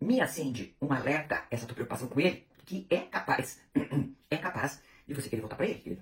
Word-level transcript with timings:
me 0.00 0.20
acende 0.20 0.74
um 0.80 0.92
alerta, 0.92 1.42
essa 1.50 1.66
tua 1.66 1.74
preocupação 1.74 2.08
com 2.08 2.20
ele, 2.20 2.46
que 2.64 2.86
é 2.90 2.98
capaz, 2.98 3.60
é 4.30 4.36
capaz 4.36 4.82
de 5.06 5.14
você 5.14 5.28
querer 5.28 5.42
voltar 5.42 5.56
para 5.56 5.66
ele. 5.66 5.98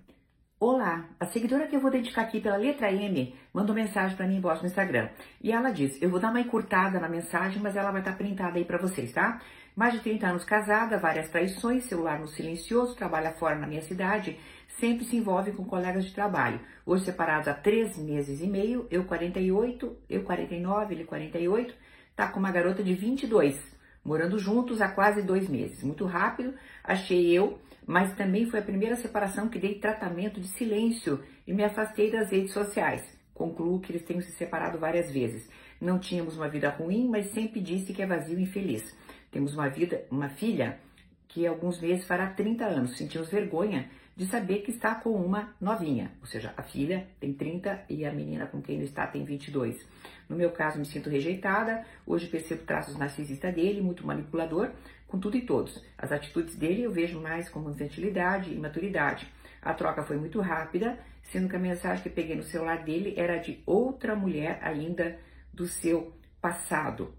Olá, 0.58 1.04
a 1.20 1.26
seguidora 1.26 1.66
que 1.66 1.76
eu 1.76 1.80
vou 1.80 1.90
dedicar 1.90 2.22
aqui 2.22 2.40
pela 2.40 2.56
letra 2.56 2.90
M 2.90 3.34
mandou 3.52 3.74
mensagem 3.74 4.16
para 4.16 4.26
mim 4.26 4.36
embaixo 4.36 4.62
no 4.62 4.68
Instagram. 4.68 5.10
E 5.40 5.52
ela 5.52 5.70
diz: 5.70 6.00
Eu 6.00 6.08
vou 6.08 6.18
dar 6.18 6.30
uma 6.30 6.40
encurtada 6.40 6.98
na 6.98 7.10
mensagem, 7.10 7.60
mas 7.60 7.76
ela 7.76 7.90
vai 7.90 8.00
estar 8.00 8.12
tá 8.12 8.16
printada 8.16 8.58
aí 8.58 8.64
para 8.64 8.78
vocês, 8.78 9.12
tá? 9.12 9.38
Mais 9.76 9.92
de 9.92 10.00
30 10.00 10.26
anos 10.26 10.44
casada, 10.44 10.96
várias 10.96 11.28
traições, 11.28 11.84
celular 11.84 12.18
no 12.18 12.26
silencioso, 12.26 12.96
trabalha 12.96 13.32
fora 13.32 13.54
na 13.56 13.66
minha 13.66 13.82
cidade, 13.82 14.40
sempre 14.80 15.04
se 15.04 15.16
envolve 15.16 15.52
com 15.52 15.62
colegas 15.62 16.06
de 16.06 16.14
trabalho. 16.14 16.58
Hoje 16.86 17.04
separados 17.04 17.48
há 17.48 17.52
3 17.52 17.98
meses 17.98 18.40
e 18.40 18.46
meio, 18.46 18.86
eu 18.90 19.04
48, 19.04 19.94
eu 20.08 20.22
49, 20.22 20.94
ele 20.94 21.04
48, 21.04 21.74
tá 22.16 22.28
com 22.28 22.38
uma 22.38 22.50
garota 22.50 22.82
de 22.82 22.94
22, 22.94 23.75
morando 24.06 24.38
juntos 24.38 24.80
há 24.80 24.88
quase 24.88 25.20
dois 25.20 25.48
meses. 25.48 25.82
Muito 25.82 26.06
rápido, 26.06 26.54
achei 26.82 27.30
eu 27.30 27.58
mas 27.86 28.16
também 28.16 28.50
foi 28.50 28.58
a 28.58 28.64
primeira 28.64 28.96
separação 28.96 29.48
que 29.48 29.60
dei 29.60 29.78
tratamento 29.78 30.40
de 30.40 30.48
silêncio 30.48 31.22
e 31.46 31.52
me 31.52 31.62
afastei 31.62 32.10
das 32.10 32.30
redes 32.32 32.52
sociais. 32.52 33.16
Concluo 33.32 33.78
que 33.80 33.92
eles 33.92 34.02
têm 34.02 34.20
se 34.20 34.32
separado 34.32 34.78
várias 34.78 35.12
vezes. 35.12 35.48
Não 35.80 35.98
tínhamos 35.98 36.36
uma 36.36 36.48
vida 36.48 36.68
ruim, 36.68 37.08
mas 37.08 37.30
sempre 37.30 37.60
disse 37.60 37.92
que 37.92 38.02
é 38.02 38.06
vazio 38.06 38.38
e 38.38 38.42
infeliz. 38.42 38.82
Temos 39.30 39.54
uma 39.54 39.68
vida, 39.68 40.04
uma 40.10 40.28
filha 40.30 40.80
que 41.28 41.46
alguns 41.46 41.80
meses 41.80 42.04
fará 42.06 42.28
30 42.30 42.64
anos. 42.64 42.96
Sentimos 42.96 43.30
vergonha 43.30 43.88
de 44.16 44.26
saber 44.26 44.62
que 44.62 44.70
está 44.70 44.94
com 44.94 45.10
uma 45.10 45.54
novinha, 45.60 46.10
ou 46.20 46.26
seja, 46.26 46.54
a 46.56 46.62
filha 46.62 47.06
tem 47.20 47.34
30 47.34 47.84
e 47.90 48.06
a 48.06 48.10
menina 48.10 48.46
com 48.46 48.62
quem 48.62 48.76
ele 48.76 48.86
está 48.86 49.06
tem 49.06 49.24
22. 49.24 49.86
No 50.26 50.34
meu 50.34 50.50
caso, 50.50 50.78
me 50.78 50.86
sinto 50.86 51.10
rejeitada. 51.10 51.84
Hoje 52.06 52.26
percebo 52.26 52.64
traços 52.64 52.96
narcisistas 52.96 53.54
dele, 53.54 53.82
muito 53.82 54.06
manipulador, 54.06 54.70
com 55.06 55.20
tudo 55.20 55.36
e 55.36 55.42
todos. 55.42 55.84
As 55.98 56.12
atitudes 56.12 56.56
dele 56.56 56.82
eu 56.82 56.90
vejo 56.90 57.20
mais 57.20 57.50
como 57.50 57.70
infantilidade 57.70 58.52
e 58.52 58.56
maturidade. 58.56 59.30
A 59.60 59.74
troca 59.74 60.02
foi 60.02 60.16
muito 60.16 60.40
rápida, 60.40 60.98
sendo 61.22 61.48
que 61.48 61.56
a 61.56 61.60
mensagem 61.60 62.02
que 62.02 62.08
peguei 62.08 62.36
no 62.36 62.42
celular 62.42 62.84
dele 62.84 63.12
era 63.18 63.36
de 63.36 63.62
outra 63.66 64.16
mulher 64.16 64.58
ainda 64.62 65.18
do 65.52 65.66
seu 65.66 66.16
passado. 66.40 67.14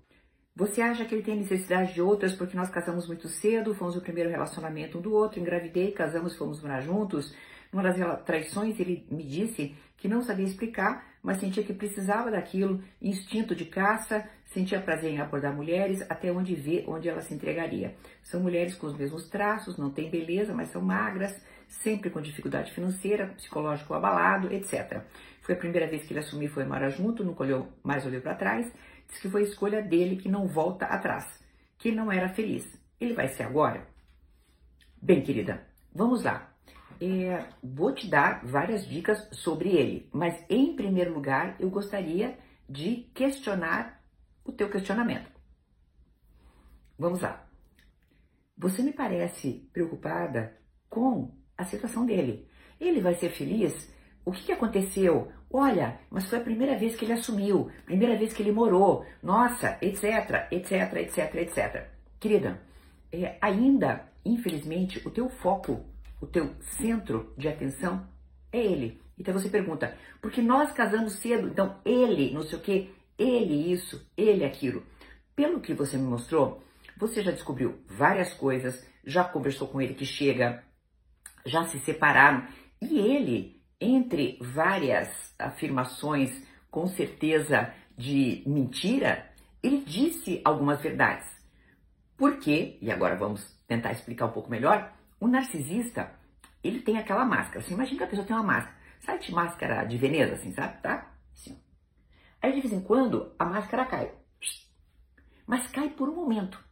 Você 0.57 0.81
acha 0.81 1.05
que 1.05 1.13
ele 1.13 1.21
tem 1.21 1.37
necessidade 1.37 1.93
de 1.93 2.01
outras 2.01 2.33
porque 2.33 2.57
nós 2.57 2.67
casamos 2.67 3.05
muito 3.05 3.27
cedo, 3.27 3.75
fomos 3.75 3.95
o 3.95 4.01
primeiro 4.01 4.31
relacionamento 4.31 4.97
um 4.97 5.01
do 5.01 5.13
outro, 5.13 5.39
engravidei, 5.39 5.91
casamos, 5.91 6.35
fomos 6.35 6.59
morar 6.59 6.81
juntos? 6.81 7.31
Numa 7.71 7.83
das 7.83 8.23
traições, 8.23 8.79
ele 8.79 9.05
me 9.11 9.23
disse 9.23 9.75
que 9.97 10.07
não 10.07 10.23
sabia 10.23 10.45
explicar, 10.45 11.05
mas 11.21 11.37
sentia 11.37 11.61
que 11.61 11.73
precisava 11.73 12.31
daquilo, 12.31 12.81
instinto 12.99 13.53
de 13.53 13.65
caça, 13.65 14.27
sentia 14.45 14.81
prazer 14.81 15.11
em 15.11 15.19
abordar 15.19 15.55
mulheres 15.55 16.03
até 16.09 16.31
onde 16.31 16.55
vê 16.55 16.83
onde 16.87 17.07
ela 17.07 17.21
se 17.21 17.35
entregaria. 17.35 17.93
São 18.23 18.41
mulheres 18.41 18.73
com 18.73 18.87
os 18.87 18.97
mesmos 18.97 19.29
traços, 19.29 19.77
não 19.77 19.91
têm 19.91 20.09
beleza, 20.09 20.55
mas 20.55 20.69
são 20.69 20.81
magras, 20.81 21.39
sempre 21.67 22.09
com 22.09 22.19
dificuldade 22.19 22.73
financeira, 22.73 23.27
psicológico 23.27 23.93
abalado, 23.93 24.51
etc. 24.51 25.03
Foi 25.41 25.53
a 25.53 25.57
primeira 25.57 25.87
vez 25.87 26.03
que 26.03 26.13
ele 26.13 26.19
assumiu 26.19 26.49
foi 26.49 26.65
morar 26.65 26.89
junto, 26.89 27.23
nunca 27.23 27.43
olhou, 27.43 27.67
mais 27.83 28.03
olhou 28.07 28.21
para 28.21 28.33
trás. 28.33 28.73
Diz 29.07 29.19
que 29.19 29.29
foi 29.29 29.43
escolha 29.43 29.81
dele 29.81 30.17
que 30.17 30.29
não 30.29 30.47
volta 30.47 30.85
atrás, 30.85 31.43
que 31.77 31.91
não 31.91 32.11
era 32.11 32.29
feliz. 32.29 32.67
Ele 32.99 33.13
vai 33.13 33.27
ser 33.27 33.43
agora? 33.43 33.87
Bem, 35.01 35.21
querida, 35.21 35.65
vamos 35.93 36.23
lá. 36.23 36.53
É, 36.99 37.45
vou 37.63 37.93
te 37.93 38.07
dar 38.07 38.43
várias 38.43 38.87
dicas 38.87 39.27
sobre 39.31 39.69
ele, 39.69 40.09
mas 40.11 40.43
em 40.49 40.75
primeiro 40.75 41.13
lugar 41.13 41.55
eu 41.59 41.69
gostaria 41.69 42.37
de 42.67 43.09
questionar 43.13 44.03
o 44.43 44.51
teu 44.51 44.69
questionamento. 44.69 45.29
Vamos 46.97 47.21
lá. 47.21 47.47
Você 48.57 48.81
me 48.81 48.91
parece 48.91 49.69
preocupada 49.71 50.57
com 50.89 51.31
a 51.55 51.63
situação 51.63 52.05
dele. 52.05 52.47
Ele 52.79 53.01
vai 53.01 53.13
ser 53.13 53.29
feliz? 53.29 53.93
O 54.27 54.31
que, 54.33 54.51
aconteceu? 54.51 55.31
Olha, 55.49 55.99
mas 56.11 56.27
foi 56.29 56.39
a 56.39 56.43
primeira 56.43 56.77
vez 56.77 56.97
que 56.97 57.05
ele 57.05 57.13
assumiu, 57.13 57.71
primeira 57.85 58.17
vez 58.17 58.33
que 58.33 58.43
ele 58.43 58.51
morou, 58.51 59.05
nossa, 59.23 59.77
etc, 59.81 60.51
etc, 60.51 60.93
etc, 60.97 61.35
etc. 61.35 61.87
Querida, 62.19 62.61
é, 63.09 63.37
ainda, 63.39 64.11
infelizmente, 64.25 65.01
o 65.07 65.11
teu 65.11 65.29
foco 65.29 65.85
o 66.19 66.25
teu 66.25 66.53
centro 66.61 67.33
de 67.37 67.47
atenção 67.47 68.07
é 68.51 68.59
ele. 68.59 69.01
Então 69.17 69.33
você 69.33 69.49
pergunta, 69.49 69.95
porque 70.21 70.41
nós 70.41 70.71
casamos 70.73 71.13
cedo, 71.13 71.47
então 71.47 71.79
ele, 71.85 72.33
não 72.33 72.43
sei 72.43 72.57
o 72.57 72.61
que, 72.61 72.93
ele 73.17 73.71
isso, 73.71 74.05
ele 74.17 74.43
aquilo. 74.43 74.83
Pelo 75.35 75.61
que 75.61 75.73
você 75.73 75.97
me 75.97 76.03
mostrou, 76.03 76.61
você 76.97 77.21
já 77.21 77.31
descobriu 77.31 77.79
várias 77.87 78.33
coisas, 78.33 78.85
já 79.05 79.23
conversou 79.23 79.67
com 79.67 79.81
ele 79.81 79.93
que 79.93 80.05
chega, 80.05 80.63
já 81.45 81.63
se 81.65 81.79
separaram, 81.79 82.45
e 82.81 82.99
ele, 82.99 83.56
entre 83.79 84.37
várias 84.41 85.33
afirmações 85.37 86.45
com 86.69 86.87
certeza 86.87 87.73
de 87.97 88.43
mentira, 88.45 89.31
ele 89.61 89.83
disse 89.83 90.41
algumas 90.43 90.81
verdades. 90.81 91.27
Por 92.15 92.39
quê? 92.39 92.77
E 92.81 92.91
agora 92.91 93.15
vamos 93.15 93.45
tentar 93.67 93.91
explicar 93.91 94.25
um 94.25 94.31
pouco 94.31 94.49
melhor. 94.49 94.93
O 95.19 95.27
narcisista, 95.27 96.11
ele 96.63 96.81
tem 96.81 96.97
aquela 96.97 97.25
máscara. 97.25 97.59
Assim, 97.59 97.73
imagina 97.73 97.99
que 97.99 98.03
a 98.03 98.07
pessoa 98.07 98.27
tem 98.27 98.35
uma 98.35 98.43
máscara. 98.43 98.75
Sabe 98.99 99.23
de 99.23 99.31
máscara 99.33 99.83
de 99.85 99.97
Veneza, 99.97 100.33
assim, 100.33 100.51
sabe? 100.51 100.81
Tá? 100.81 101.11
Assim. 101.33 101.59
Aí 102.41 102.53
de 102.53 102.61
vez 102.61 102.73
em 102.73 102.81
quando 102.81 103.33
a 103.37 103.45
máscara 103.45 103.85
cai. 103.85 104.11
Mas 105.45 105.67
cai 105.67 105.89
por 105.89 106.09
um 106.09 106.15
momento. 106.15 106.63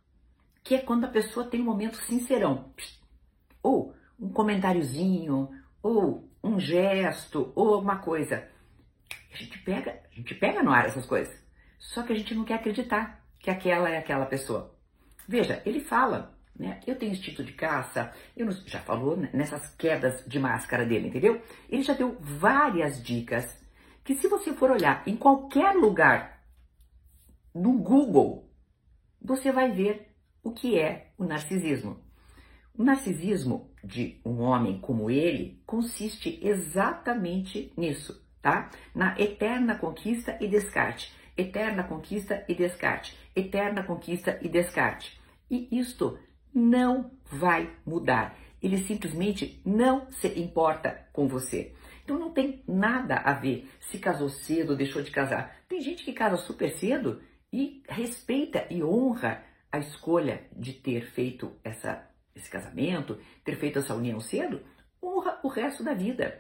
Que 0.64 0.76
é 0.76 0.82
quando 0.82 1.06
a 1.06 1.10
pessoa 1.10 1.46
tem 1.46 1.62
um 1.62 1.66
momento 1.66 1.98
sincerão. 1.98 2.74
Ou 3.62 3.94
um 4.20 4.30
comentáriozinho, 4.30 5.50
ou 5.86 6.28
um 6.44 6.60
gesto, 6.60 7.54
ou 7.56 7.76
alguma 7.76 8.00
coisa. 8.00 8.48
A 9.32 9.38
gente 9.38 9.60
pega, 9.60 10.02
a 10.12 10.16
gente 10.16 10.34
pega 10.34 10.64
no 10.64 10.72
ar 10.72 10.86
essas 10.86 11.06
coisas. 11.06 11.32
Só 11.78 12.02
que 12.02 12.12
a 12.12 12.16
gente 12.16 12.34
não 12.34 12.44
quer 12.44 12.56
acreditar 12.56 13.24
que 13.40 13.52
aquela 13.52 13.88
é 13.88 14.00
aquela 14.00 14.26
pessoa. 14.26 14.76
Veja, 15.28 15.62
ele 15.64 15.80
fala 15.80 16.36
né? 16.58 16.80
Eu 16.88 16.96
tenho 16.98 17.12
instinto 17.12 17.44
de 17.44 17.52
caça, 17.52 18.14
eu 18.36 18.46
não, 18.46 18.54
já 18.66 18.80
falou 18.80 19.18
nessas 19.34 19.76
quedas 19.76 20.24
de 20.26 20.40
máscara 20.40 20.86
dele, 20.86 21.10
entendeu? 21.10 21.42
Ele 21.70 21.84
já 21.84 21.94
deu 21.94 22.16
várias 22.18 23.04
dicas 23.04 23.62
que 24.06 24.16
se 24.16 24.30
você 24.30 24.54
for 24.54 24.72
olhar 24.72 25.04
em 25.06 25.18
qualquer 25.18 25.76
lugar 25.76 26.42
no 27.54 27.74
Google, 27.74 28.50
você 29.22 29.52
vai 29.52 29.70
ver 29.70 30.16
o 30.42 30.52
que 30.52 30.80
é 30.80 31.12
o 31.18 31.26
narcisismo. 31.26 32.05
O 32.78 32.84
narcisismo 32.84 33.72
de 33.84 34.20
um 34.26 34.42
homem 34.42 34.80
como 34.80 35.10
ele 35.10 35.62
consiste 35.66 36.40
exatamente 36.42 37.72
nisso, 37.78 38.22
tá? 38.42 38.70
Na 38.94 39.18
eterna 39.20 39.76
conquista 39.76 40.38
e 40.42 40.48
descarte, 40.48 41.14
eterna 41.38 41.84
conquista 41.84 42.44
e 42.50 42.54
descarte, 42.54 43.18
eterna 43.36 43.82
conquista 43.82 44.38
e 44.42 44.50
descarte. 44.50 45.20
E 45.50 45.70
isto 45.72 46.20
não 46.54 47.12
vai 47.26 47.70
mudar. 47.86 48.38
Ele 48.62 48.78
simplesmente 48.80 49.62
não 49.66 50.10
se 50.12 50.28
importa 50.40 51.08
com 51.14 51.28
você. 51.28 51.74
Então 52.04 52.20
não 52.20 52.32
tem 52.32 52.62
nada 52.68 53.16
a 53.16 53.34
ver 53.34 53.70
se 53.80 53.98
casou 54.00 54.30
cedo 54.30 54.72
ou 54.72 54.76
deixou 54.76 55.02
de 55.02 55.12
casar. 55.12 55.56
Tem 55.68 55.80
gente 55.82 56.04
que 56.04 56.14
casa 56.14 56.38
super 56.38 56.72
cedo 56.72 57.22
e 57.54 57.82
respeita 57.88 58.66
e 58.70 58.84
honra 58.84 59.44
a 59.72 59.80
escolha 59.80 60.44
de 60.56 60.74
ter 60.74 61.06
feito 61.12 61.52
essa, 61.64 62.08
esse 62.36 62.50
casamento, 62.50 63.18
ter 63.44 63.56
feito 63.56 63.80
essa 63.80 63.96
união 63.96 64.20
cedo, 64.20 64.62
honra 65.02 65.40
o 65.44 65.48
resto 65.48 65.84
da 65.84 65.94
vida. 65.94 66.40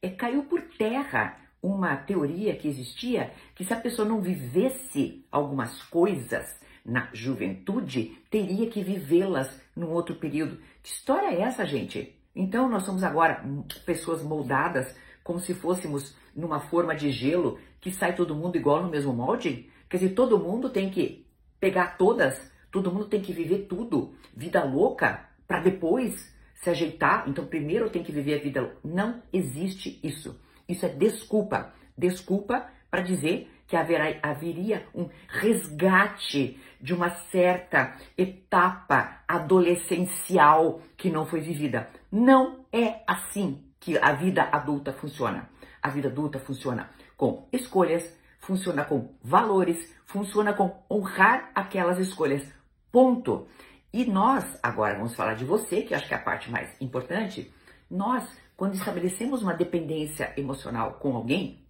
É, 0.00 0.08
caiu 0.08 0.44
por 0.44 0.62
terra 0.62 1.38
uma 1.62 1.96
teoria 1.96 2.56
que 2.56 2.68
existia 2.68 3.32
que 3.54 3.64
se 3.64 3.72
a 3.72 3.80
pessoa 3.80 4.06
não 4.06 4.20
vivesse 4.20 5.24
algumas 5.30 5.82
coisas, 5.84 6.58
na 6.84 7.08
juventude, 7.12 8.18
teria 8.30 8.68
que 8.68 8.82
vivê-las 8.82 9.58
num 9.74 9.90
outro 9.90 10.16
período. 10.16 10.58
Que 10.82 10.90
história 10.90 11.28
é 11.28 11.40
essa, 11.40 11.64
gente? 11.64 12.14
Então 12.36 12.68
nós 12.68 12.82
somos 12.82 13.02
agora 13.02 13.42
pessoas 13.86 14.22
moldadas 14.22 14.94
como 15.22 15.40
se 15.40 15.54
fôssemos 15.54 16.14
numa 16.36 16.60
forma 16.60 16.94
de 16.94 17.10
gelo 17.10 17.58
que 17.80 17.90
sai 17.90 18.14
todo 18.14 18.34
mundo 18.34 18.56
igual 18.56 18.82
no 18.82 18.90
mesmo 18.90 19.14
molde? 19.14 19.70
Quer 19.88 19.98
dizer, 19.98 20.14
todo 20.14 20.38
mundo 20.38 20.68
tem 20.68 20.90
que 20.90 21.26
pegar 21.58 21.96
todas, 21.96 22.52
todo 22.70 22.92
mundo 22.92 23.06
tem 23.06 23.22
que 23.22 23.32
viver 23.32 23.66
tudo, 23.66 24.14
vida 24.36 24.62
louca, 24.62 25.26
para 25.46 25.60
depois 25.60 26.32
se 26.62 26.70
ajeitar. 26.70 27.28
Então 27.28 27.46
primeiro 27.46 27.90
tem 27.90 28.02
que 28.02 28.12
viver 28.12 28.38
a 28.38 28.42
vida. 28.42 28.76
Não 28.84 29.22
existe 29.32 30.00
isso. 30.02 30.40
Isso 30.68 30.86
é 30.86 30.88
desculpa. 30.88 31.72
Desculpa 31.96 32.66
para 32.90 33.02
dizer 33.02 33.50
que 33.66 33.76
haverá, 33.76 34.18
haveria 34.22 34.86
um 34.94 35.08
resgate 35.28 36.60
de 36.80 36.92
uma 36.92 37.10
certa 37.30 37.96
etapa 38.16 39.22
adolescencial 39.26 40.82
que 40.96 41.10
não 41.10 41.26
foi 41.26 41.40
vivida. 41.40 41.88
Não 42.10 42.64
é 42.72 43.02
assim 43.06 43.64
que 43.80 43.98
a 43.98 44.12
vida 44.12 44.48
adulta 44.52 44.92
funciona. 44.92 45.48
A 45.82 45.88
vida 45.90 46.08
adulta 46.08 46.38
funciona 46.38 46.90
com 47.16 47.48
escolhas, 47.52 48.04
funciona 48.40 48.84
com 48.84 49.14
valores, 49.22 49.94
funciona 50.06 50.52
com 50.52 50.82
honrar 50.90 51.50
aquelas 51.54 51.98
escolhas. 51.98 52.42
Ponto. 52.92 53.48
E 53.94 54.04
nós, 54.04 54.58
agora 54.60 54.96
vamos 54.96 55.14
falar 55.14 55.34
de 55.34 55.44
você, 55.44 55.82
que 55.82 55.94
acho 55.94 56.08
que 56.08 56.14
é 56.14 56.16
a 56.16 56.20
parte 56.20 56.50
mais 56.50 56.68
importante. 56.80 57.54
Nós, 57.88 58.28
quando 58.56 58.74
estabelecemos 58.74 59.40
uma 59.40 59.54
dependência 59.54 60.34
emocional 60.36 60.94
com 60.94 61.14
alguém, 61.14 61.64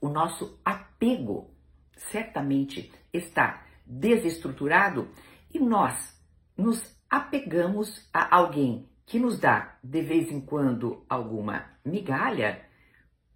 o 0.00 0.08
nosso 0.08 0.58
apego 0.64 1.54
certamente 1.96 2.92
está 3.12 3.64
desestruturado 3.86 5.08
e 5.52 5.60
nós 5.60 6.20
nos 6.56 6.82
apegamos 7.08 8.08
a 8.12 8.34
alguém 8.34 8.88
que 9.06 9.20
nos 9.20 9.38
dá 9.38 9.78
de 9.84 10.02
vez 10.02 10.32
em 10.32 10.40
quando 10.40 11.04
alguma 11.08 11.64
migalha, 11.84 12.66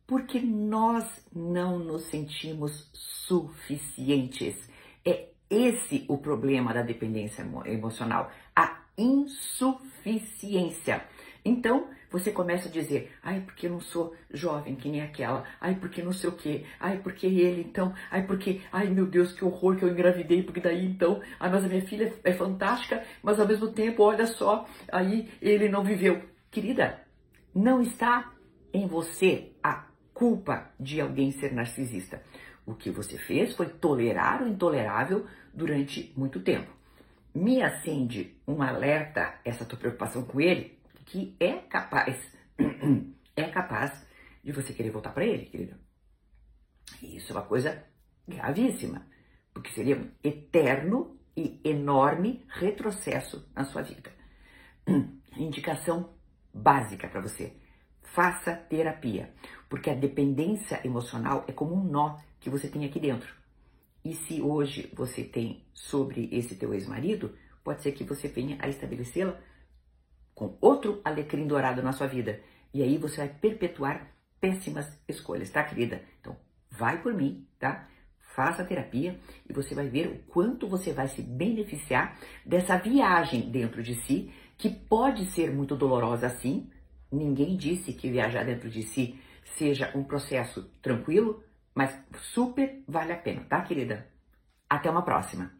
porque 0.04 0.40
nós 0.40 1.04
não 1.32 1.78
nos 1.78 2.06
sentimos 2.06 2.90
suficientes. 2.92 4.68
É 5.04 5.28
esse 5.50 6.04
o 6.08 6.18
problema 6.18 6.74
da 6.74 6.82
dependência 6.82 7.46
emocional, 7.66 8.30
a 8.54 8.78
insuficiência. 8.96 11.02
Então, 11.44 11.88
você 12.10 12.30
começa 12.30 12.68
a 12.68 12.72
dizer, 12.72 13.12
ai, 13.22 13.40
porque 13.40 13.66
eu 13.66 13.70
não 13.70 13.80
sou 13.80 14.14
jovem 14.30 14.74
que 14.74 14.88
nem 14.88 15.02
aquela, 15.02 15.44
ai, 15.60 15.74
porque 15.74 16.02
não 16.02 16.12
sei 16.12 16.30
o 16.30 16.32
quê, 16.32 16.64
ai, 16.80 16.98
porque 16.98 17.26
ele, 17.26 17.60
então, 17.60 17.94
ai, 18.10 18.26
porque, 18.26 18.62
ai, 18.72 18.88
meu 18.88 19.06
Deus, 19.06 19.32
que 19.32 19.44
horror 19.44 19.76
que 19.76 19.84
eu 19.84 19.90
engravidei, 19.90 20.42
porque 20.42 20.60
daí, 20.60 20.86
então, 20.86 21.20
ai, 21.38 21.50
mas 21.50 21.64
a 21.64 21.68
minha 21.68 21.82
filha 21.82 22.12
é 22.24 22.32
fantástica, 22.32 23.04
mas 23.22 23.38
ao 23.38 23.46
mesmo 23.46 23.68
tempo, 23.68 24.02
olha 24.02 24.26
só, 24.26 24.66
aí 24.90 25.28
ele 25.40 25.68
não 25.68 25.84
viveu. 25.84 26.22
Querida, 26.50 27.00
não 27.54 27.80
está 27.80 28.32
em 28.72 28.86
você 28.86 29.52
a 29.62 29.87
culpa 30.18 30.68
de 30.80 31.00
alguém 31.00 31.30
ser 31.30 31.52
narcisista. 31.52 32.20
O 32.66 32.74
que 32.74 32.90
você 32.90 33.16
fez 33.16 33.54
foi 33.54 33.68
tolerar 33.68 34.42
o 34.42 34.48
intolerável 34.48 35.24
durante 35.54 36.12
muito 36.16 36.40
tempo. 36.40 36.72
Me 37.32 37.62
acende 37.62 38.36
um 38.46 38.60
alerta 38.60 39.38
essa 39.44 39.64
tua 39.64 39.78
preocupação 39.78 40.24
com 40.24 40.40
ele, 40.40 40.76
que 41.06 41.36
é 41.38 41.52
capaz, 41.52 42.20
é 43.36 43.44
capaz 43.44 44.04
de 44.42 44.50
você 44.50 44.72
querer 44.72 44.90
voltar 44.90 45.12
para 45.12 45.24
ele, 45.24 45.46
querida. 45.46 45.78
E 47.00 47.16
isso 47.16 47.32
é 47.32 47.36
uma 47.36 47.46
coisa 47.46 47.84
gravíssima, 48.26 49.06
porque 49.54 49.70
seria 49.70 49.96
um 49.96 50.10
eterno 50.24 51.16
e 51.36 51.60
enorme 51.62 52.44
retrocesso 52.48 53.48
na 53.54 53.64
sua 53.64 53.82
vida. 53.82 54.10
Indicação 55.38 56.12
básica 56.52 57.06
para 57.06 57.20
você: 57.20 57.56
faça 58.12 58.54
terapia, 58.54 59.32
porque 59.68 59.90
a 59.90 59.94
dependência 59.94 60.80
emocional 60.84 61.44
é 61.46 61.52
como 61.52 61.74
um 61.74 61.84
nó 61.84 62.18
que 62.40 62.50
você 62.50 62.68
tem 62.68 62.84
aqui 62.84 62.98
dentro. 62.98 63.32
E 64.04 64.14
se 64.14 64.40
hoje 64.40 64.90
você 64.94 65.22
tem 65.22 65.64
sobre 65.72 66.28
esse 66.32 66.56
teu 66.56 66.72
ex-marido, 66.72 67.34
pode 67.62 67.82
ser 67.82 67.92
que 67.92 68.04
você 68.04 68.28
venha 68.28 68.56
a 68.60 68.68
estabelecê-la 68.68 69.38
com 70.34 70.56
outro 70.60 71.00
alecrim 71.04 71.46
dourado 71.46 71.82
na 71.82 71.92
sua 71.92 72.06
vida. 72.06 72.40
E 72.72 72.82
aí 72.82 72.96
você 72.96 73.16
vai 73.16 73.28
perpetuar 73.28 74.14
péssimas 74.40 74.86
escolhas, 75.08 75.50
tá, 75.50 75.64
querida? 75.64 76.02
Então, 76.20 76.36
vai 76.70 77.02
por 77.02 77.12
mim, 77.12 77.46
tá? 77.58 77.88
Faça 78.34 78.62
a 78.62 78.64
terapia 78.64 79.18
e 79.48 79.52
você 79.52 79.74
vai 79.74 79.88
ver 79.88 80.06
o 80.06 80.18
quanto 80.32 80.68
você 80.68 80.92
vai 80.92 81.08
se 81.08 81.22
beneficiar 81.22 82.16
dessa 82.46 82.78
viagem 82.78 83.50
dentro 83.50 83.82
de 83.82 83.96
si, 84.02 84.32
que 84.56 84.70
pode 84.70 85.26
ser 85.32 85.52
muito 85.52 85.74
dolorosa 85.74 86.28
assim. 86.28 86.70
Ninguém 87.10 87.56
disse 87.56 87.92
que 87.92 88.10
viajar 88.10 88.44
dentro 88.44 88.68
de 88.68 88.82
si 88.82 89.18
seja 89.44 89.90
um 89.94 90.04
processo 90.04 90.70
tranquilo, 90.82 91.42
mas 91.74 91.96
super 92.32 92.82
vale 92.86 93.12
a 93.12 93.16
pena, 93.16 93.44
tá, 93.44 93.62
querida? 93.62 94.06
Até 94.68 94.90
uma 94.90 95.02
próxima! 95.02 95.57